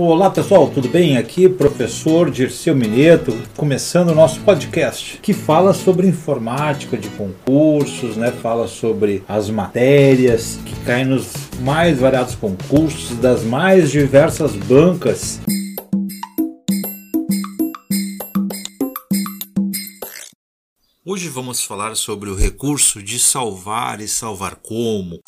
Olá 0.00 0.30
pessoal, 0.30 0.70
tudo 0.70 0.88
bem? 0.88 1.16
Aqui 1.16 1.48
professor 1.48 2.30
Dirceu 2.30 2.72
Mineto, 2.72 3.36
começando 3.56 4.10
o 4.10 4.14
nosso 4.14 4.38
podcast, 4.42 5.18
que 5.20 5.32
fala 5.32 5.74
sobre 5.74 6.06
informática 6.06 6.96
de 6.96 7.08
concursos, 7.08 8.16
né? 8.16 8.30
Fala 8.30 8.68
sobre 8.68 9.24
as 9.26 9.50
matérias 9.50 10.56
que 10.64 10.72
caem 10.84 11.04
nos 11.04 11.32
mais 11.62 11.98
variados 11.98 12.36
concursos 12.36 13.18
das 13.18 13.42
mais 13.42 13.90
diversas 13.90 14.54
bancas. 14.54 15.40
Hoje 21.04 21.28
vamos 21.28 21.64
falar 21.64 21.96
sobre 21.96 22.30
o 22.30 22.36
recurso 22.36 23.02
de 23.02 23.18
salvar 23.18 24.00
e 24.00 24.06
salvar 24.06 24.60
como. 24.62 25.18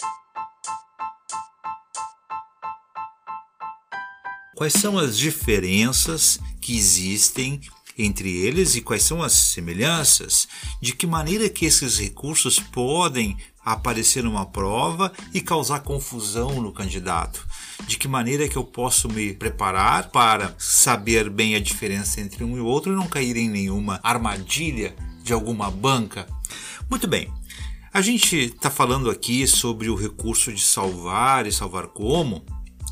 Quais 4.61 4.75
são 4.75 4.99
as 4.99 5.17
diferenças 5.17 6.39
que 6.61 6.77
existem 6.77 7.63
entre 7.97 8.31
eles 8.31 8.75
e 8.75 8.83
quais 8.83 9.03
são 9.03 9.23
as 9.23 9.33
semelhanças, 9.33 10.47
de 10.83 10.93
que 10.93 11.07
maneira 11.07 11.49
que 11.49 11.65
esses 11.65 11.99
recursos 11.99 12.61
podem 12.61 13.39
aparecer 13.65 14.23
numa 14.23 14.45
prova 14.45 15.11
e 15.33 15.41
causar 15.41 15.81
confusão 15.81 16.61
no 16.61 16.73
candidato. 16.73 17.47
De 17.87 17.97
que 17.97 18.07
maneira 18.07 18.47
que 18.51 18.57
eu 18.57 18.63
posso 18.63 19.09
me 19.09 19.33
preparar 19.33 20.11
para 20.11 20.55
saber 20.59 21.31
bem 21.31 21.55
a 21.55 21.59
diferença 21.59 22.21
entre 22.21 22.45
um 22.45 22.59
e 22.59 22.61
outro 22.61 22.93
e 22.93 22.97
não 22.97 23.09
cair 23.09 23.39
em 23.39 23.49
nenhuma 23.49 23.99
armadilha 24.03 24.95
de 25.25 25.33
alguma 25.33 25.71
banca. 25.71 26.27
Muito 26.91 27.09
bem. 27.09 27.33
A 27.95 28.03
gente 28.03 28.37
está 28.37 28.69
falando 28.69 29.09
aqui 29.09 29.47
sobre 29.47 29.89
o 29.89 29.95
recurso 29.95 30.53
de 30.53 30.61
salvar 30.61 31.47
e 31.47 31.51
salvar 31.51 31.87
como, 31.87 32.45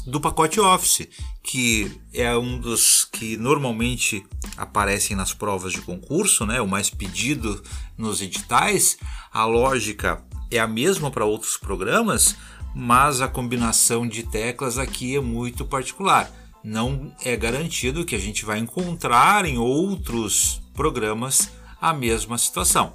do 0.08 0.20
pacote 0.20 0.58
Office, 0.58 1.06
que 1.42 2.00
é 2.14 2.34
um 2.34 2.58
dos 2.58 3.04
que 3.04 3.36
normalmente 3.36 4.24
aparecem 4.56 5.14
nas 5.14 5.34
provas 5.34 5.72
de 5.72 5.82
concurso, 5.82 6.46
né? 6.46 6.62
o 6.62 6.66
mais 6.66 6.88
pedido 6.88 7.62
nos 7.96 8.23
editais. 8.23 8.96
A 9.30 9.45
lógica 9.45 10.24
é 10.50 10.59
a 10.59 10.66
mesma 10.66 11.10
para 11.10 11.26
outros 11.26 11.59
programas, 11.59 12.37
mas 12.74 13.20
a 13.20 13.28
combinação 13.28 14.09
de 14.09 14.23
teclas 14.23 14.78
aqui 14.78 15.15
é 15.15 15.20
muito 15.20 15.66
particular. 15.66 16.32
Não 16.65 17.15
é 17.22 17.37
garantido 17.37 18.04
que 18.04 18.15
a 18.15 18.20
gente 18.20 18.46
vai 18.46 18.59
encontrar 18.59 19.45
em 19.45 19.59
outros 19.59 20.62
programas 20.72 21.50
a 21.80 21.93
mesma 21.93 22.38
situação. 22.38 22.95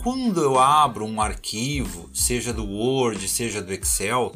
Quando 0.00 0.40
eu 0.40 0.58
abro 0.58 1.04
um 1.04 1.20
arquivo, 1.20 2.08
seja 2.12 2.52
do 2.52 2.64
Word, 2.64 3.28
seja 3.28 3.60
do 3.60 3.72
Excel, 3.72 4.32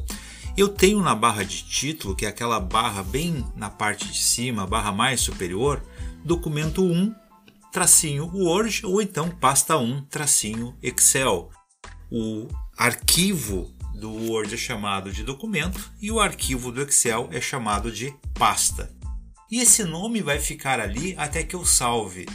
eu 0.56 0.68
tenho 0.68 1.02
na 1.02 1.14
barra 1.14 1.44
de 1.44 1.62
título, 1.64 2.16
que 2.16 2.24
é 2.24 2.28
aquela 2.28 2.58
barra 2.58 3.02
bem 3.02 3.44
na 3.54 3.68
parte 3.68 4.08
de 4.08 4.18
cima, 4.18 4.66
barra 4.66 4.90
mais 4.90 5.20
superior, 5.20 5.82
documento 6.24 6.82
1, 6.82 7.14
tracinho 7.70 8.30
Word 8.34 8.86
ou 8.86 9.02
então 9.02 9.28
pasta 9.28 9.76
1, 9.76 10.02
tracinho 10.04 10.74
Excel. 10.82 11.50
O 12.10 12.48
arquivo 12.76 13.70
do 13.94 14.10
Word 14.10 14.54
é 14.54 14.56
chamado 14.56 15.12
de 15.12 15.22
documento 15.22 15.92
e 16.00 16.10
o 16.10 16.20
arquivo 16.20 16.72
do 16.72 16.80
Excel 16.80 17.28
é 17.32 17.40
chamado 17.40 17.92
de 17.92 18.14
pasta. 18.32 18.90
E 19.50 19.60
esse 19.60 19.84
nome 19.84 20.22
vai 20.22 20.38
ficar 20.40 20.80
ali 20.80 21.14
até 21.18 21.42
que 21.42 21.54
eu 21.54 21.66
salve. 21.66 22.26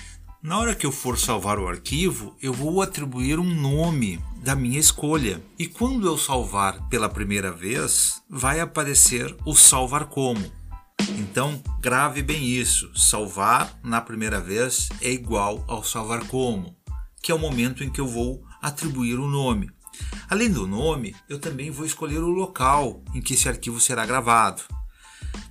Na 0.44 0.60
hora 0.60 0.76
que 0.76 0.86
eu 0.86 0.92
for 0.92 1.18
salvar 1.18 1.58
o 1.58 1.68
arquivo, 1.68 2.36
eu 2.42 2.54
vou 2.54 2.82
atribuir 2.82 3.40
um 3.40 3.44
nome 3.44 4.20
da 4.42 4.56
minha 4.56 4.80
escolha. 4.80 5.42
E 5.58 5.68
quando 5.68 6.08
eu 6.08 6.18
salvar 6.18 6.88
pela 6.90 7.08
primeira 7.08 7.52
vez, 7.52 8.22
vai 8.30 8.60
aparecer 8.60 9.36
o 9.46 9.56
salvar 9.56 10.06
como. 10.06 10.52
Então, 11.18 11.62
grave 11.80 12.24
bem 12.24 12.44
isso. 12.44 12.92
Salvar 12.96 13.80
na 13.84 14.02
primeira 14.02 14.40
vez 14.40 14.90
é 15.02 15.12
igual 15.12 15.64
ao 15.68 15.84
salvar 15.84 16.26
como, 16.28 16.76
que 17.22 17.32
é 17.32 17.36
o 17.36 17.40
momento 17.40 17.84
em 17.84 17.90
que 17.90 18.02
eu 18.02 18.08
vou 18.08 18.44
atribuir 18.62 19.20
o 19.20 19.28
nome. 19.28 19.70
Além 20.28 20.52
do 20.52 20.66
nome, 20.66 21.16
eu 21.30 21.38
também 21.38 21.70
vou 21.70 21.86
escolher 21.86 22.20
o 22.20 22.30
local 22.30 23.04
em 23.14 23.22
que 23.22 23.34
esse 23.34 23.48
arquivo 23.48 23.80
será 23.80 24.06
gravado. 24.06 24.64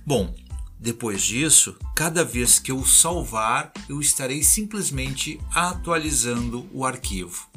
Bom, 0.05 0.35
depois 0.79 1.21
disso, 1.21 1.77
cada 1.95 2.25
vez 2.25 2.57
que 2.57 2.71
eu 2.71 2.83
salvar, 2.83 3.71
eu 3.87 4.01
estarei 4.01 4.43
simplesmente 4.43 5.39
atualizando 5.53 6.67
o 6.73 6.83
arquivo. 6.83 7.50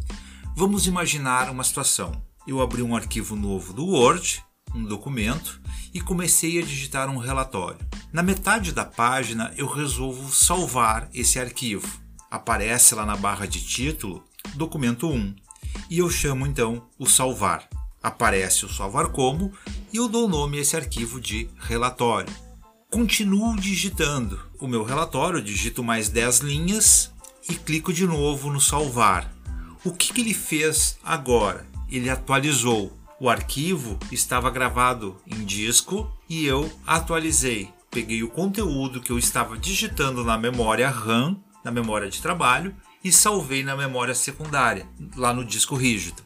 Vamos 0.56 0.86
imaginar 0.86 1.50
uma 1.50 1.64
situação. 1.64 2.12
Eu 2.46 2.62
abri 2.62 2.80
um 2.80 2.94
arquivo 2.94 3.34
novo 3.34 3.72
do 3.72 3.86
Word, 3.86 4.40
um 4.72 4.84
documento, 4.84 5.60
e 5.92 6.00
comecei 6.00 6.60
a 6.60 6.62
digitar 6.62 7.10
um 7.10 7.16
relatório. 7.16 7.84
Na 8.12 8.22
metade 8.22 8.70
da 8.70 8.84
página, 8.84 9.52
eu 9.56 9.66
resolvo 9.66 10.32
salvar 10.32 11.08
esse 11.12 11.40
arquivo. 11.40 12.00
Aparece 12.30 12.94
lá 12.94 13.04
na 13.04 13.16
barra 13.16 13.46
de 13.46 13.60
título, 13.66 14.22
documento 14.54 15.08
1, 15.08 15.34
e 15.90 15.98
eu 15.98 16.08
chamo 16.08 16.46
então 16.46 16.86
o 16.96 17.06
salvar. 17.06 17.68
Aparece 18.00 18.64
o 18.64 18.72
salvar 18.72 19.08
como 19.08 19.52
e 19.92 19.96
eu 19.96 20.08
dou 20.08 20.28
nome 20.28 20.58
a 20.58 20.60
esse 20.60 20.76
arquivo 20.76 21.20
de 21.20 21.50
relatório. 21.58 22.32
Continuo 22.92 23.56
digitando 23.56 24.40
o 24.60 24.68
meu 24.68 24.84
relatório, 24.84 25.42
digito 25.42 25.82
mais 25.82 26.08
10 26.08 26.40
linhas 26.40 27.12
e 27.48 27.56
clico 27.56 27.92
de 27.92 28.06
novo 28.06 28.52
no 28.52 28.60
salvar. 28.60 29.33
O 29.84 29.92
que, 29.92 30.14
que 30.14 30.22
ele 30.22 30.32
fez 30.32 30.98
agora? 31.04 31.66
Ele 31.90 32.08
atualizou. 32.08 32.98
O 33.20 33.28
arquivo 33.28 33.98
estava 34.10 34.50
gravado 34.50 35.20
em 35.26 35.44
disco 35.44 36.10
e 36.26 36.46
eu 36.46 36.72
atualizei. 36.86 37.68
Peguei 37.90 38.22
o 38.22 38.30
conteúdo 38.30 38.98
que 38.98 39.12
eu 39.12 39.18
estava 39.18 39.58
digitando 39.58 40.24
na 40.24 40.38
memória 40.38 40.88
RAM, 40.88 41.36
na 41.62 41.70
memória 41.70 42.08
de 42.08 42.22
trabalho, 42.22 42.74
e 43.04 43.12
salvei 43.12 43.62
na 43.62 43.76
memória 43.76 44.14
secundária, 44.14 44.88
lá 45.14 45.34
no 45.34 45.44
disco 45.44 45.76
rígido. 45.76 46.22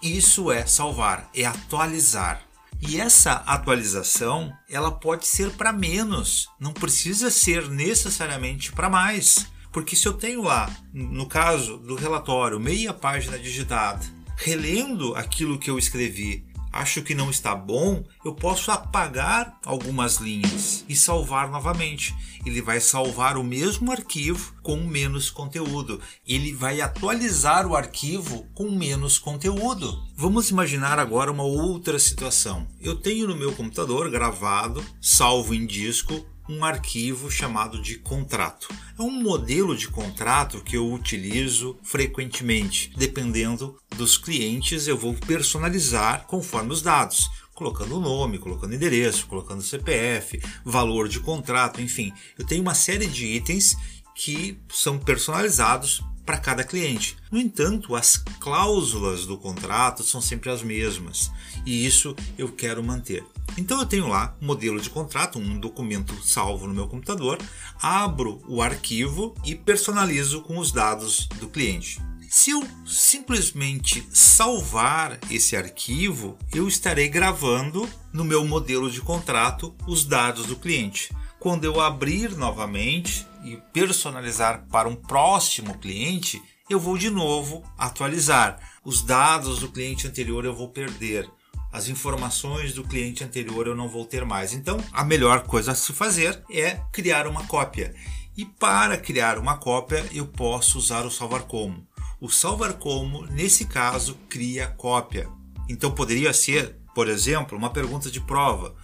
Isso 0.00 0.52
é 0.52 0.64
salvar, 0.64 1.28
é 1.34 1.44
atualizar. 1.44 2.40
E 2.80 3.00
essa 3.00 3.32
atualização, 3.46 4.52
ela 4.70 4.92
pode 4.92 5.26
ser 5.26 5.50
para 5.50 5.72
menos, 5.72 6.48
não 6.58 6.72
precisa 6.72 7.30
ser 7.30 7.68
necessariamente 7.68 8.70
para 8.70 8.88
mais. 8.88 9.46
Porque 9.72 9.96
se 9.96 10.06
eu 10.06 10.12
tenho 10.12 10.42
lá, 10.42 10.70
no 10.92 11.26
caso 11.26 11.78
do 11.78 11.94
relatório, 11.94 12.60
meia 12.60 12.92
página 12.92 13.38
digitada, 13.38 14.04
relendo 14.36 15.14
aquilo 15.14 15.58
que 15.58 15.70
eu 15.70 15.78
escrevi 15.78 16.44
acho 16.72 17.02
que 17.02 17.14
não 17.14 17.30
está 17.30 17.54
bom, 17.54 18.02
eu 18.24 18.34
posso 18.34 18.70
apagar 18.70 19.58
algumas 19.64 20.16
linhas 20.16 20.84
e 20.88 20.96
salvar 20.96 21.50
novamente. 21.50 22.14
Ele 22.46 22.62
vai 22.62 22.80
salvar 22.80 23.36
o 23.36 23.44
mesmo 23.44 23.92
arquivo 23.92 24.54
com 24.62 24.76
menos 24.76 25.30
conteúdo. 25.30 26.00
Ele 26.26 26.52
vai 26.52 26.80
atualizar 26.80 27.66
o 27.66 27.76
arquivo 27.76 28.46
com 28.54 28.70
menos 28.70 29.18
conteúdo. 29.18 30.02
Vamos 30.16 30.50
imaginar 30.50 30.98
agora 30.98 31.30
uma 31.30 31.44
outra 31.44 31.98
situação. 31.98 32.66
Eu 32.80 32.96
tenho 32.96 33.28
no 33.28 33.36
meu 33.36 33.52
computador 33.52 34.10
gravado, 34.10 34.82
salvo 35.00 35.54
em 35.54 35.66
disco, 35.66 36.24
um 36.48 36.64
arquivo 36.64 37.30
chamado 37.30 37.80
de 37.80 37.96
contrato. 37.96 38.68
É 38.98 39.02
um 39.02 39.10
modelo 39.10 39.76
de 39.76 39.88
contrato 39.88 40.62
que 40.62 40.76
eu 40.76 40.92
utilizo 40.92 41.78
frequentemente. 41.82 42.92
Dependendo 42.96 43.78
dos 43.96 44.18
clientes, 44.18 44.86
eu 44.86 44.96
vou 44.96 45.14
personalizar 45.14 46.26
conforme 46.26 46.72
os 46.72 46.82
dados 46.82 47.30
colocando 47.54 47.96
o 47.96 48.00
nome, 48.00 48.38
colocando 48.38 48.74
endereço, 48.74 49.26
colocando 49.26 49.62
CPF, 49.62 50.40
valor 50.64 51.08
de 51.08 51.20
contrato, 51.20 51.80
enfim. 51.80 52.12
Eu 52.38 52.44
tenho 52.44 52.62
uma 52.62 52.74
série 52.74 53.06
de 53.06 53.26
itens 53.26 53.76
que 54.14 54.58
são 54.68 54.98
personalizados 54.98 56.02
para 56.24 56.38
cada 56.38 56.64
cliente. 56.64 57.16
No 57.30 57.38
entanto, 57.38 57.94
as 57.94 58.16
cláusulas 58.38 59.26
do 59.26 59.36
contrato 59.36 60.02
são 60.02 60.20
sempre 60.20 60.50
as 60.50 60.62
mesmas 60.62 61.30
e 61.66 61.84
isso 61.84 62.14
eu 62.38 62.50
quero 62.50 62.82
manter. 62.82 63.24
Então 63.56 63.78
eu 63.78 63.86
tenho 63.86 64.08
lá 64.08 64.34
um 64.40 64.46
modelo 64.46 64.80
de 64.80 64.88
contrato, 64.88 65.38
um 65.38 65.58
documento 65.58 66.14
salvo 66.24 66.66
no 66.66 66.74
meu 66.74 66.86
computador, 66.86 67.38
abro 67.80 68.42
o 68.48 68.62
arquivo 68.62 69.34
e 69.44 69.54
personalizo 69.54 70.42
com 70.42 70.58
os 70.58 70.72
dados 70.72 71.26
do 71.38 71.48
cliente. 71.48 72.00
Se 72.30 72.50
eu 72.50 72.66
simplesmente 72.86 74.08
salvar 74.10 75.18
esse 75.30 75.54
arquivo, 75.54 76.38
eu 76.54 76.66
estarei 76.66 77.06
gravando 77.06 77.86
no 78.10 78.24
meu 78.24 78.42
modelo 78.46 78.90
de 78.90 79.02
contrato 79.02 79.74
os 79.86 80.06
dados 80.06 80.46
do 80.46 80.56
cliente. 80.56 81.14
Quando 81.38 81.64
eu 81.64 81.78
abrir 81.78 82.34
novamente 82.34 83.26
e 83.44 83.56
personalizar 83.72 84.66
para 84.70 84.88
um 84.88 84.96
próximo 84.96 85.78
cliente, 85.78 86.42
eu 86.68 86.78
vou 86.78 86.96
de 86.96 87.10
novo 87.10 87.62
atualizar. 87.76 88.58
Os 88.84 89.02
dados 89.02 89.60
do 89.60 89.68
cliente 89.68 90.06
anterior 90.06 90.44
eu 90.44 90.54
vou 90.54 90.68
perder 90.68 91.30
as 91.72 91.88
informações 91.88 92.74
do 92.74 92.84
cliente 92.84 93.24
anterior 93.24 93.66
eu 93.66 93.74
não 93.74 93.88
vou 93.88 94.04
ter 94.04 94.26
mais. 94.26 94.52
Então, 94.52 94.76
a 94.92 95.02
melhor 95.02 95.44
coisa 95.44 95.72
a 95.72 95.74
se 95.74 95.92
fazer 95.94 96.42
é 96.50 96.78
criar 96.92 97.26
uma 97.26 97.46
cópia. 97.46 97.94
E 98.36 98.44
para 98.44 98.98
criar 98.98 99.38
uma 99.38 99.56
cópia, 99.56 100.06
eu 100.12 100.26
posso 100.26 100.76
usar 100.78 101.06
o 101.06 101.10
salvar 101.10 101.42
como. 101.42 101.86
O 102.20 102.28
salvar 102.28 102.74
como, 102.74 103.24
nesse 103.26 103.64
caso, 103.64 104.18
cria 104.28 104.66
cópia. 104.66 105.28
Então 105.68 105.90
poderia 105.90 106.32
ser, 106.34 106.76
por 106.94 107.08
exemplo, 107.08 107.56
uma 107.56 107.70
pergunta 107.70 108.10
de 108.10 108.20
prova. 108.20 108.74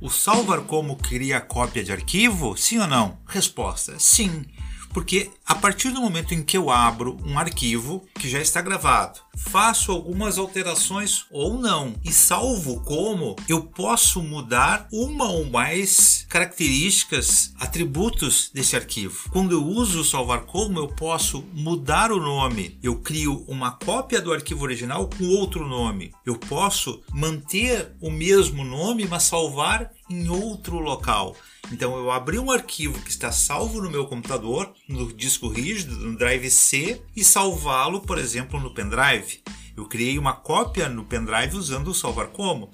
O 0.00 0.08
salvar 0.08 0.60
como 0.60 0.94
cria 0.94 1.40
cópia 1.40 1.82
de 1.82 1.90
arquivo? 1.90 2.56
Sim 2.56 2.78
ou 2.78 2.86
não? 2.86 3.18
Resposta: 3.26 3.98
sim. 3.98 4.44
Porque 4.92 5.30
a 5.46 5.54
partir 5.54 5.90
do 5.90 6.00
momento 6.00 6.34
em 6.34 6.42
que 6.42 6.56
eu 6.56 6.70
abro 6.70 7.16
um 7.24 7.38
arquivo 7.38 8.04
que 8.14 8.28
já 8.28 8.40
está 8.40 8.60
gravado, 8.60 9.20
faço 9.36 9.92
algumas 9.92 10.36
alterações 10.36 11.24
ou 11.30 11.58
não 11.58 11.94
e 12.04 12.12
salvo 12.12 12.80
como, 12.82 13.36
eu 13.48 13.62
posso 13.62 14.22
mudar 14.22 14.86
uma 14.92 15.26
ou 15.26 15.44
mais 15.46 16.26
características, 16.28 17.54
atributos 17.58 18.50
desse 18.52 18.76
arquivo. 18.76 19.30
Quando 19.30 19.52
eu 19.52 19.64
uso 19.64 20.04
salvar 20.04 20.42
como, 20.42 20.78
eu 20.78 20.88
posso 20.88 21.44
mudar 21.52 22.12
o 22.12 22.20
nome. 22.20 22.78
Eu 22.82 23.00
crio 23.00 23.44
uma 23.48 23.72
cópia 23.72 24.20
do 24.20 24.32
arquivo 24.32 24.64
original 24.64 25.08
com 25.08 25.24
outro 25.28 25.66
nome. 25.66 26.12
Eu 26.26 26.36
posso 26.36 27.00
manter 27.12 27.92
o 28.00 28.10
mesmo 28.10 28.64
nome, 28.64 29.06
mas 29.06 29.22
salvar 29.22 29.90
em 30.08 30.28
outro 30.28 30.78
local. 30.78 31.36
Então 31.70 31.96
eu 31.96 32.10
abri 32.10 32.38
um 32.38 32.50
arquivo 32.50 33.00
que 33.02 33.10
está 33.10 33.30
salvo 33.30 33.80
no 33.80 33.90
meu 33.90 34.06
computador, 34.06 34.72
no 34.88 35.12
disco 35.12 35.48
rígido, 35.48 35.96
no 35.96 36.16
drive 36.16 36.50
C, 36.50 37.02
e 37.14 37.22
salvá-lo, 37.22 38.00
por 38.00 38.18
exemplo, 38.18 38.58
no 38.58 38.72
pendrive. 38.72 39.42
Eu 39.76 39.84
criei 39.84 40.18
uma 40.18 40.32
cópia 40.32 40.88
no 40.88 41.04
pendrive 41.04 41.56
usando 41.56 41.88
o 41.88 41.94
salvar 41.94 42.28
como. 42.28 42.70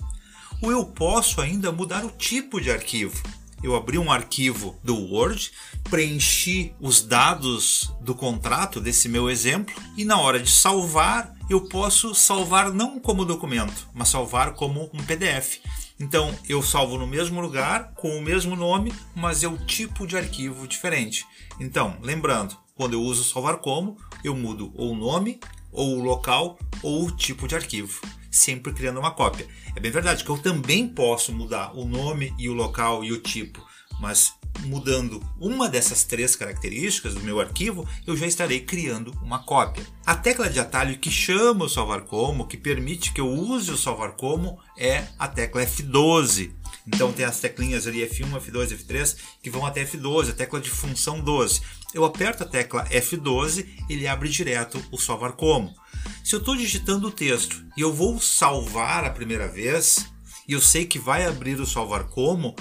Ou 0.62 0.70
eu 0.70 0.86
posso 0.86 1.40
ainda 1.40 1.72
mudar 1.72 2.04
o 2.04 2.10
tipo 2.10 2.60
de 2.60 2.70
arquivo. 2.70 3.20
Eu 3.62 3.74
abri 3.74 3.98
um 3.98 4.12
arquivo 4.12 4.78
do 4.84 4.94
Word, 4.94 5.50
preenchi 5.90 6.74
os 6.78 7.00
dados 7.00 7.90
do 8.00 8.14
contrato 8.14 8.80
desse 8.80 9.08
meu 9.08 9.30
exemplo 9.30 9.74
e 9.96 10.04
na 10.04 10.18
hora 10.18 10.38
de 10.38 10.50
salvar, 10.50 11.34
eu 11.48 11.62
posso 11.62 12.14
salvar 12.14 12.70
não 12.70 13.00
como 13.00 13.24
documento, 13.24 13.88
mas 13.94 14.08
salvar 14.08 14.52
como 14.52 14.90
um 14.92 15.02
PDF. 15.02 15.60
Então 15.98 16.34
eu 16.48 16.62
salvo 16.62 16.98
no 16.98 17.06
mesmo 17.06 17.40
lugar, 17.40 17.92
com 17.94 18.16
o 18.16 18.22
mesmo 18.22 18.56
nome, 18.56 18.92
mas 19.14 19.42
é 19.44 19.48
o 19.48 19.58
tipo 19.58 20.06
de 20.06 20.16
arquivo 20.16 20.66
diferente. 20.66 21.24
Então, 21.60 21.96
lembrando, 22.02 22.56
quando 22.74 22.94
eu 22.94 23.02
uso 23.02 23.24
salvar 23.24 23.58
como, 23.58 23.96
eu 24.22 24.34
mudo 24.34 24.72
ou 24.74 24.92
o 24.92 24.96
nome, 24.96 25.38
ou 25.70 25.98
o 25.98 26.02
local, 26.02 26.58
ou 26.82 27.06
o 27.06 27.10
tipo 27.10 27.46
de 27.46 27.54
arquivo, 27.54 28.00
sempre 28.30 28.72
criando 28.72 28.98
uma 28.98 29.12
cópia. 29.12 29.46
É 29.76 29.80
bem 29.80 29.90
verdade 29.90 30.24
que 30.24 30.30
eu 30.30 30.38
também 30.38 30.88
posso 30.88 31.32
mudar 31.32 31.76
o 31.76 31.84
nome 31.84 32.34
e 32.38 32.48
o 32.48 32.54
local 32.54 33.04
e 33.04 33.12
o 33.12 33.20
tipo, 33.20 33.64
mas 34.00 34.34
mudando 34.60 35.22
uma 35.40 35.68
dessas 35.68 36.04
três 36.04 36.34
características 36.36 37.14
do 37.14 37.20
meu 37.20 37.40
arquivo, 37.40 37.86
eu 38.06 38.16
já 38.16 38.26
estarei 38.26 38.60
criando 38.60 39.12
uma 39.22 39.40
cópia. 39.40 39.86
A 40.04 40.14
tecla 40.14 40.48
de 40.48 40.60
atalho 40.60 40.98
que 40.98 41.10
chama 41.10 41.64
o 41.64 41.68
salvar 41.68 42.02
como, 42.02 42.46
que 42.46 42.56
permite 42.56 43.12
que 43.12 43.20
eu 43.20 43.28
use 43.28 43.70
o 43.70 43.78
salvar 43.78 44.12
como, 44.12 44.58
é 44.76 45.04
a 45.18 45.28
tecla 45.28 45.64
F12. 45.64 46.52
Então 46.86 47.12
tem 47.12 47.24
as 47.24 47.40
teclinhas 47.40 47.86
ali 47.86 48.06
F1, 48.06 48.30
F2, 48.40 48.78
F3 48.78 49.16
que 49.42 49.50
vão 49.50 49.64
até 49.64 49.84
F12, 49.84 50.30
a 50.30 50.34
tecla 50.34 50.60
de 50.60 50.70
função 50.70 51.20
12. 51.20 51.60
Eu 51.94 52.04
aperto 52.04 52.42
a 52.42 52.46
tecla 52.46 52.84
F12, 52.88 53.66
ele 53.88 54.06
abre 54.06 54.28
direto 54.28 54.82
o 54.90 54.98
salvar 54.98 55.32
como. 55.32 55.74
Se 56.22 56.34
eu 56.34 56.40
estou 56.40 56.56
digitando 56.56 57.08
o 57.08 57.12
texto 57.12 57.64
e 57.76 57.80
eu 57.80 57.92
vou 57.92 58.20
salvar 58.20 59.04
a 59.04 59.10
primeira 59.10 59.48
vez, 59.48 60.06
e 60.46 60.52
eu 60.52 60.60
sei 60.60 60.84
que 60.84 60.98
vai 60.98 61.24
abrir 61.24 61.58
o 61.60 61.66
salvar 61.66 62.04
como, 62.04 62.54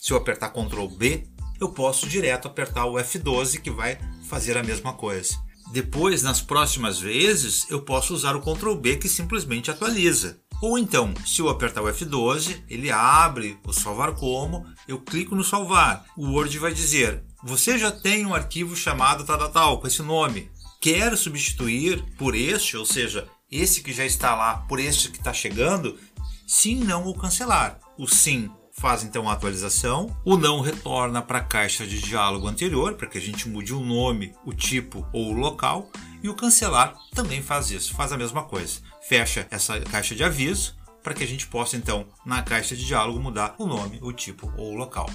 se 0.00 0.12
eu 0.12 0.16
apertar 0.16 0.50
Ctrl 0.50 0.86
B, 0.86 1.26
eu 1.60 1.70
posso 1.70 2.08
direto 2.08 2.46
apertar 2.46 2.86
o 2.86 2.94
F12 2.94 3.60
que 3.60 3.70
vai 3.70 3.98
fazer 4.28 4.56
a 4.56 4.62
mesma 4.62 4.92
coisa. 4.92 5.36
Depois, 5.72 6.22
nas 6.22 6.40
próximas 6.40 7.00
vezes, 7.00 7.66
eu 7.68 7.82
posso 7.82 8.14
usar 8.14 8.36
o 8.36 8.40
Ctrl 8.40 8.74
B 8.74 8.96
que 8.96 9.08
simplesmente 9.08 9.70
atualiza. 9.70 10.40
Ou 10.62 10.78
então, 10.78 11.12
se 11.26 11.40
eu 11.40 11.48
apertar 11.48 11.82
o 11.82 11.86
F12, 11.86 12.62
ele 12.68 12.90
abre 12.90 13.58
o 13.66 13.72
salvar 13.72 14.14
como, 14.14 14.64
eu 14.86 15.00
clico 15.00 15.34
no 15.34 15.44
salvar. 15.44 16.04
O 16.16 16.30
Word 16.30 16.56
vai 16.58 16.72
dizer: 16.72 17.24
"Você 17.42 17.76
já 17.76 17.90
tem 17.90 18.24
um 18.24 18.34
arquivo 18.34 18.76
chamado 18.76 19.24
tal, 19.24 19.36
tal, 19.38 19.50
tal 19.50 19.80
com 19.80 19.86
esse 19.86 20.02
nome. 20.02 20.50
Quer 20.80 21.16
substituir 21.16 22.04
por 22.16 22.36
este, 22.36 22.76
ou 22.76 22.86
seja, 22.86 23.28
esse 23.50 23.82
que 23.82 23.92
já 23.92 24.06
está 24.06 24.34
lá 24.34 24.58
por 24.68 24.78
este 24.78 25.10
que 25.10 25.18
está 25.18 25.32
chegando? 25.32 25.98
Sim, 26.46 26.76
não 26.76 27.04
ou 27.04 27.14
cancelar. 27.14 27.80
O 27.98 28.06
sim 28.06 28.48
faz 28.78 29.02
então 29.02 29.28
a 29.28 29.32
atualização, 29.32 30.16
o 30.24 30.36
não 30.36 30.60
retorna 30.60 31.20
para 31.20 31.38
a 31.38 31.44
caixa 31.44 31.86
de 31.86 32.00
diálogo 32.00 32.46
anterior, 32.46 32.94
para 32.94 33.08
que 33.08 33.18
a 33.18 33.20
gente 33.20 33.48
mude 33.48 33.74
o 33.74 33.80
nome, 33.80 34.32
o 34.44 34.54
tipo 34.54 35.06
ou 35.12 35.32
o 35.32 35.36
local, 35.36 35.90
e 36.22 36.28
o 36.28 36.34
cancelar 36.34 36.96
também 37.12 37.42
faz 37.42 37.70
isso, 37.70 37.94
faz 37.94 38.12
a 38.12 38.16
mesma 38.16 38.44
coisa. 38.44 38.80
Fecha 39.02 39.46
essa 39.50 39.80
caixa 39.80 40.14
de 40.14 40.22
aviso 40.22 40.76
para 41.02 41.12
que 41.12 41.24
a 41.24 41.26
gente 41.26 41.46
possa 41.46 41.76
então 41.76 42.06
na 42.24 42.40
caixa 42.42 42.76
de 42.76 42.86
diálogo 42.86 43.18
mudar 43.18 43.54
o 43.58 43.66
nome, 43.66 43.98
o 44.00 44.12
tipo 44.12 44.52
ou 44.56 44.72
o 44.72 44.76
local. 44.76 45.10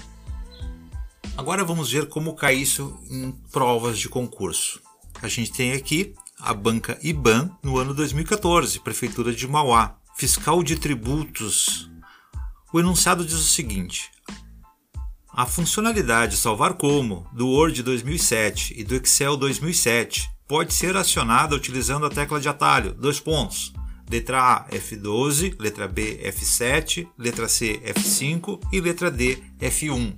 Agora 1.36 1.64
vamos 1.64 1.90
ver 1.90 2.08
como 2.08 2.34
cai 2.34 2.54
isso 2.56 2.98
em 3.10 3.32
provas 3.50 3.98
de 3.98 4.08
concurso. 4.08 4.80
A 5.22 5.28
gente 5.28 5.52
tem 5.52 5.72
aqui 5.72 6.14
a 6.38 6.52
banca 6.52 6.98
IBAN 7.02 7.50
no 7.62 7.78
ano 7.78 7.94
2014, 7.94 8.80
Prefeitura 8.80 9.32
de 9.32 9.48
Mauá. 9.48 9.96
Fiscal 10.16 10.62
de 10.62 10.76
tributos 10.76 11.90
o 12.74 12.80
enunciado 12.80 13.24
diz 13.24 13.36
o 13.36 13.44
seguinte: 13.44 14.10
a 15.32 15.46
funcionalidade 15.46 16.36
salvar 16.36 16.74
como 16.74 17.24
do 17.32 17.46
Word 17.46 17.80
2007 17.84 18.74
e 18.76 18.82
do 18.82 18.96
Excel 18.96 19.36
2007 19.36 20.28
pode 20.48 20.74
ser 20.74 20.96
acionada 20.96 21.54
utilizando 21.54 22.04
a 22.04 22.10
tecla 22.10 22.40
de 22.40 22.48
atalho, 22.48 22.92
dois 22.92 23.20
pontos. 23.20 23.72
Letra 24.10 24.42
A 24.42 24.68
F12, 24.70 25.54
letra 25.58 25.86
B 25.86 26.20
F7, 26.24 27.08
letra 27.16 27.48
C 27.48 27.80
F5 27.94 28.60
e 28.72 28.80
letra 28.80 29.08
D 29.08 29.38
F1. 29.60 30.16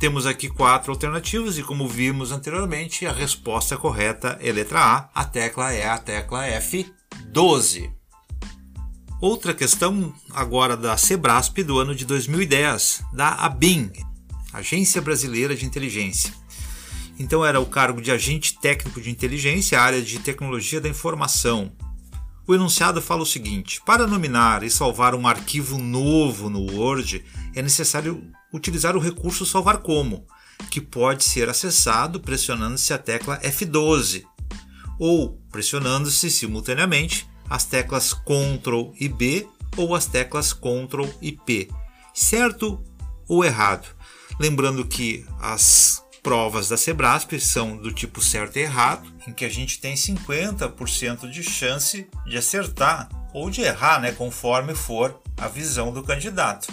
Temos 0.00 0.26
aqui 0.26 0.48
quatro 0.48 0.92
alternativas 0.92 1.56
e 1.56 1.62
como 1.62 1.88
vimos 1.88 2.32
anteriormente, 2.32 3.06
a 3.06 3.12
resposta 3.12 3.76
correta 3.76 4.36
é 4.42 4.50
letra 4.50 4.80
A, 4.80 5.10
a 5.14 5.24
tecla 5.24 5.72
é 5.72 5.88
a 5.88 5.96
tecla 5.96 6.44
F12. 6.48 7.95
Outra 9.18 9.54
questão 9.54 10.12
agora 10.34 10.76
da 10.76 10.94
Sebrasp 10.94 11.62
do 11.62 11.78
ano 11.78 11.94
de 11.94 12.04
2010, 12.04 13.02
da 13.14 13.30
ABIN, 13.30 13.90
Agência 14.52 15.00
Brasileira 15.00 15.56
de 15.56 15.64
Inteligência. 15.64 16.34
Então 17.18 17.44
era 17.44 17.58
o 17.58 17.64
cargo 17.64 18.02
de 18.02 18.12
agente 18.12 18.58
técnico 18.58 19.00
de 19.00 19.10
inteligência, 19.10 19.80
área 19.80 20.02
de 20.02 20.18
tecnologia 20.18 20.82
da 20.82 20.88
informação. 20.90 21.72
O 22.46 22.54
enunciado 22.54 23.00
fala 23.00 23.22
o 23.22 23.26
seguinte: 23.26 23.80
para 23.86 24.06
nominar 24.06 24.62
e 24.62 24.68
salvar 24.68 25.14
um 25.14 25.26
arquivo 25.26 25.78
novo 25.78 26.50
no 26.50 26.70
Word, 26.70 27.24
é 27.54 27.62
necessário 27.62 28.22
utilizar 28.52 28.94
o 28.96 29.00
recurso 29.00 29.46
salvar 29.46 29.78
como, 29.78 30.26
que 30.70 30.80
pode 30.80 31.24
ser 31.24 31.48
acessado 31.48 32.20
pressionando-se 32.20 32.92
a 32.92 32.98
tecla 32.98 33.40
F12 33.40 34.24
ou 34.98 35.40
pressionando-se 35.50 36.30
simultaneamente 36.30 37.26
as 37.48 37.64
teclas 37.64 38.12
Ctrl 38.12 38.92
e 38.98 39.08
B 39.08 39.48
ou 39.76 39.94
as 39.94 40.06
teclas 40.06 40.52
Ctrl 40.52 41.06
e 41.20 41.32
P, 41.32 41.68
certo 42.14 42.82
ou 43.28 43.44
errado. 43.44 43.88
Lembrando 44.38 44.86
que 44.86 45.24
as 45.40 46.02
provas 46.22 46.68
da 46.68 46.76
Sebrasp 46.76 47.38
são 47.38 47.76
do 47.76 47.92
tipo 47.92 48.20
certo 48.20 48.56
e 48.56 48.62
errado, 48.62 49.08
em 49.28 49.32
que 49.32 49.44
a 49.44 49.48
gente 49.48 49.80
tem 49.80 49.94
50% 49.94 51.30
de 51.30 51.42
chance 51.42 52.08
de 52.26 52.36
acertar 52.36 53.08
ou 53.32 53.48
de 53.48 53.60
errar, 53.60 54.00
né, 54.00 54.10
conforme 54.12 54.74
for 54.74 55.20
a 55.36 55.46
visão 55.46 55.92
do 55.92 56.02
candidato. 56.02 56.66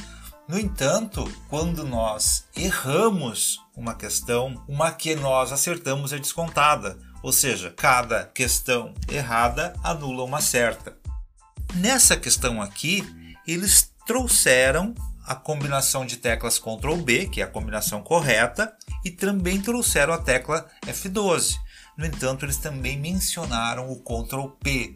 No 0.47 0.59
entanto, 0.59 1.31
quando 1.49 1.83
nós 1.83 2.45
erramos 2.55 3.59
uma 3.75 3.93
questão, 3.95 4.63
uma 4.67 4.91
que 4.91 5.15
nós 5.15 5.51
acertamos 5.51 6.11
é 6.11 6.17
descontada, 6.17 6.97
ou 7.23 7.31
seja, 7.31 7.73
cada 7.75 8.25
questão 8.25 8.93
errada 9.07 9.73
anula 9.81 10.25
uma 10.25 10.41
certa. 10.41 10.95
Nessa 11.75 12.17
questão 12.17 12.61
aqui, 12.61 13.03
eles 13.47 13.91
trouxeram 14.05 14.93
a 15.25 15.33
combinação 15.33 16.05
de 16.05 16.17
teclas 16.17 16.59
Ctrl 16.59 16.97
B, 16.97 17.27
que 17.27 17.41
é 17.41 17.45
a 17.45 17.49
combinação 17.49 18.03
correta, 18.03 18.75
e 19.05 19.09
também 19.09 19.61
trouxeram 19.61 20.13
a 20.13 20.17
tecla 20.17 20.69
F12. 20.85 21.55
No 21.97 22.05
entanto, 22.05 22.45
eles 22.45 22.57
também 22.57 22.99
mencionaram 22.99 23.89
o 23.89 24.01
Ctrl 24.01 24.47
P. 24.61 24.93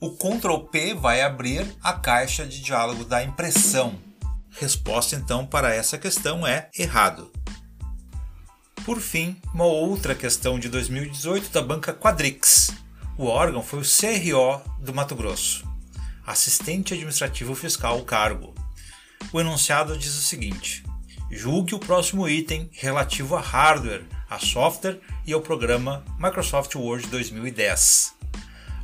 O 0.00 0.12
Ctrl 0.12 0.68
P 0.70 0.94
vai 0.94 1.20
abrir 1.20 1.66
a 1.82 1.92
caixa 1.92 2.46
de 2.46 2.62
diálogo 2.62 3.04
da 3.04 3.24
impressão. 3.24 3.98
Resposta 4.50 5.16
então 5.16 5.44
para 5.44 5.74
essa 5.74 5.98
questão 5.98 6.46
é 6.46 6.70
errado. 6.78 7.30
Por 8.84 9.00
fim, 9.00 9.36
uma 9.52 9.64
outra 9.64 10.14
questão 10.14 10.58
de 10.58 10.68
2018 10.68 11.50
da 11.50 11.60
banca 11.60 11.92
Quadrix. 11.92 12.70
O 13.16 13.26
órgão 13.26 13.62
foi 13.62 13.80
o 13.80 13.82
CRO 13.82 14.60
do 14.80 14.94
Mato 14.94 15.14
Grosso, 15.14 15.64
assistente 16.26 16.94
administrativo 16.94 17.54
fiscal 17.54 18.02
cargo. 18.02 18.54
O 19.32 19.40
enunciado 19.40 19.96
diz 19.98 20.16
o 20.16 20.22
seguinte: 20.22 20.82
julgue 21.30 21.74
o 21.74 21.78
próximo 21.78 22.28
item 22.28 22.70
relativo 22.72 23.36
a 23.36 23.40
hardware, 23.40 24.06
a 24.28 24.38
software 24.38 24.98
e 25.26 25.32
ao 25.32 25.42
programa 25.42 26.02
Microsoft 26.18 26.74
Word 26.74 27.06
2010. 27.08 28.14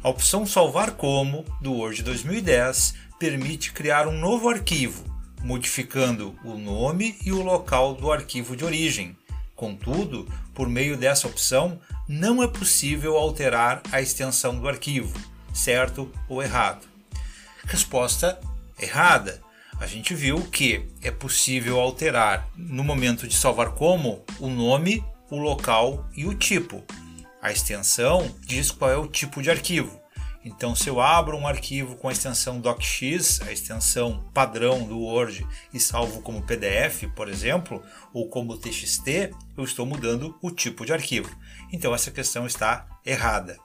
A 0.03 0.09
opção 0.09 0.47
Salvar 0.47 0.93
como 0.93 1.45
do 1.61 1.73
Word 1.73 2.03
2010 2.03 2.95
permite 3.19 3.73
criar 3.73 4.07
um 4.07 4.19
novo 4.19 4.49
arquivo 4.49 5.17
modificando 5.47 6.35
o 6.45 6.55
nome 6.55 7.17
e 7.25 7.31
o 7.31 7.41
local 7.41 7.95
do 7.95 8.11
arquivo 8.11 8.57
de 8.57 8.65
origem. 8.65 9.17
Contudo, 9.57 10.31
por 10.55 10.69
meio 10.69 10.99
dessa 10.99 11.27
opção, 11.27 11.81
não 12.07 12.43
é 12.43 12.47
possível 12.47 13.17
alterar 13.17 13.83
a 13.91 14.03
extensão 14.03 14.61
do 14.61 14.69
arquivo, 14.69 15.19
certo 15.53 16.13
ou 16.29 16.43
errado. 16.43 16.87
Resposta 17.65 18.39
errada. 18.79 19.43
A 19.81 19.87
gente 19.87 20.15
viu 20.15 20.43
que 20.43 20.87
é 21.03 21.11
possível 21.11 21.81
alterar 21.81 22.49
no 22.55 22.85
momento 22.85 23.27
de 23.27 23.35
salvar 23.35 23.71
como 23.71 24.23
o 24.39 24.49
nome, 24.49 25.03
o 25.31 25.39
local 25.39 26.07
e 26.15 26.27
o 26.27 26.35
tipo. 26.35 26.85
A 27.41 27.51
extensão 27.51 28.31
diz 28.41 28.71
qual 28.71 28.91
é 28.91 28.97
o 28.97 29.07
tipo 29.07 29.43
de 29.43 29.51
arquivo. 29.51 30.06
Então, 30.47 30.77
se 30.77 30.89
eu 30.89 31.01
abro 31.01 31.37
um 31.37 31.45
arquivo 31.45 31.97
com 31.97 32.09
a 32.09 32.13
extensão 32.13 32.61
docx, 32.61 33.41
a 33.43 33.51
extensão 33.51 34.25
padrão 34.33 34.87
do 34.87 34.97
Word, 34.97 35.45
e 35.75 35.81
salvo 35.81 36.23
como 36.23 36.47
PDF, 36.47 37.03
por 37.17 37.29
exemplo, 37.29 37.83
ou 38.15 38.29
como 38.29 38.57
TXT, 38.57 39.35
eu 39.57 39.65
estou 39.65 39.85
mudando 39.85 40.39
o 40.41 40.53
tipo 40.53 40.87
de 40.87 40.93
arquivo. 40.93 41.37
Então, 41.73 41.93
essa 41.93 42.13
questão 42.13 42.47
está 42.47 42.87
errada. 43.05 43.59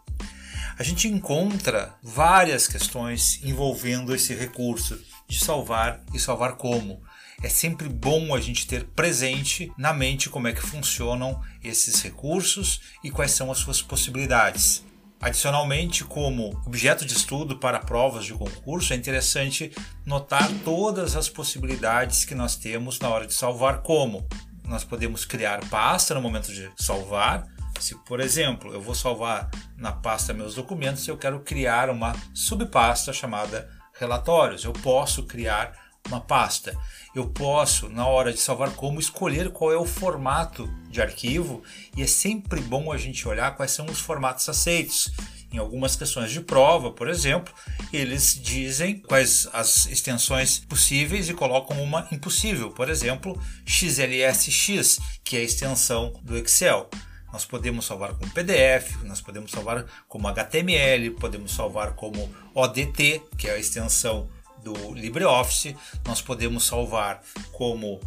A 0.75 0.81
gente 0.81 1.07
encontra 1.07 1.93
várias 2.01 2.67
questões 2.67 3.39
envolvendo 3.43 4.15
esse 4.15 4.33
recurso 4.33 4.99
de 5.27 5.37
salvar 5.37 6.03
e 6.11 6.19
salvar 6.19 6.53
como. 6.53 6.99
É 7.43 7.49
sempre 7.49 7.89
bom 7.89 8.33
a 8.33 8.41
gente 8.41 8.65
ter 8.65 8.85
presente 8.85 9.71
na 9.77 9.93
mente 9.93 10.31
como 10.31 10.47
é 10.47 10.51
que 10.51 10.61
funcionam 10.61 11.39
esses 11.63 12.01
recursos 12.01 12.81
e 13.03 13.11
quais 13.11 13.31
são 13.31 13.51
as 13.51 13.59
suas 13.59 13.83
possibilidades. 13.83 14.83
Adicionalmente, 15.21 16.03
como 16.03 16.59
objeto 16.65 17.05
de 17.05 17.13
estudo 17.13 17.59
para 17.59 17.79
provas 17.79 18.25
de 18.25 18.33
concurso, 18.33 18.91
é 18.91 18.95
interessante 18.95 19.71
notar 20.03 20.49
todas 20.65 21.15
as 21.15 21.29
possibilidades 21.29 22.25
que 22.25 22.33
nós 22.33 22.55
temos 22.55 22.99
na 22.99 23.07
hora 23.07 23.27
de 23.27 23.33
salvar 23.33 23.83
como. 23.83 24.27
Nós 24.65 24.83
podemos 24.83 25.23
criar 25.23 25.63
pasta 25.69 26.15
no 26.15 26.21
momento 26.21 26.51
de 26.51 26.67
salvar. 26.75 27.45
Se, 27.79 27.93
por 28.03 28.19
exemplo, 28.19 28.73
eu 28.73 28.81
vou 28.81 28.95
salvar 28.95 29.47
na 29.77 29.91
pasta 29.91 30.33
meus 30.33 30.55
documentos, 30.55 31.07
eu 31.07 31.17
quero 31.17 31.39
criar 31.41 31.91
uma 31.91 32.15
subpasta 32.33 33.13
chamada 33.13 33.69
relatórios. 33.99 34.63
Eu 34.63 34.73
posso 34.73 35.23
criar 35.27 35.73
uma 36.07 36.19
pasta. 36.19 36.75
Eu 37.13 37.27
posso, 37.27 37.89
na 37.89 38.07
hora 38.07 38.31
de 38.31 38.39
salvar 38.39 38.71
como, 38.71 38.97
escolher 38.97 39.51
qual 39.51 39.73
é 39.73 39.77
o 39.77 39.85
formato 39.85 40.65
de 40.89 41.01
arquivo 41.01 41.61
e 41.95 42.01
é 42.01 42.07
sempre 42.07 42.61
bom 42.61 42.89
a 42.89 42.97
gente 42.97 43.27
olhar 43.27 43.55
quais 43.57 43.71
são 43.71 43.85
os 43.85 43.99
formatos 43.99 44.47
aceitos. 44.47 45.11
Em 45.51 45.57
algumas 45.57 45.97
questões 45.97 46.31
de 46.31 46.39
prova, 46.39 46.89
por 46.89 47.09
exemplo, 47.09 47.53
eles 47.91 48.39
dizem 48.41 48.99
quais 48.99 49.49
as 49.51 49.87
extensões 49.87 50.59
possíveis 50.59 51.27
e 51.27 51.33
colocam 51.33 51.83
uma 51.83 52.07
impossível, 52.13 52.71
por 52.71 52.89
exemplo, 52.89 53.37
XLSX, 53.65 54.99
que 55.21 55.35
é 55.35 55.41
a 55.41 55.43
extensão 55.43 56.13
do 56.23 56.37
Excel. 56.37 56.89
Nós 57.33 57.43
podemos 57.43 57.85
salvar 57.85 58.13
como 58.13 58.31
PDF, 58.31 59.03
nós 59.03 59.19
podemos 59.19 59.51
salvar 59.51 59.85
como 60.07 60.29
HTML, 60.29 61.11
podemos 61.11 61.53
salvar 61.53 61.93
como 61.93 62.33
ODT, 62.53 63.21
que 63.37 63.49
é 63.49 63.55
a 63.55 63.59
extensão 63.59 64.29
do 64.63 64.93
LibreOffice, 64.93 65.75
nós 66.05 66.21
podemos 66.21 66.65
salvar 66.65 67.21
como 67.51 67.99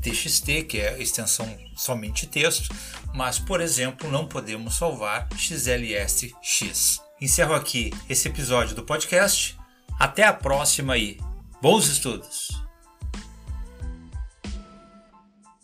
TXT, 0.00 0.64
que 0.68 0.78
é 0.78 1.00
extensão 1.00 1.46
somente 1.74 2.26
texto, 2.26 2.74
mas, 3.14 3.38
por 3.38 3.60
exemplo, 3.60 4.10
não 4.10 4.26
podemos 4.26 4.76
salvar 4.76 5.28
XLSX. 5.36 7.00
Encerro 7.20 7.54
aqui 7.54 7.92
esse 8.08 8.28
episódio 8.28 8.74
do 8.74 8.82
podcast. 8.82 9.56
Até 9.98 10.24
a 10.24 10.32
próxima 10.32 10.98
e 10.98 11.18
bons 11.62 11.86
estudos! 11.86 12.63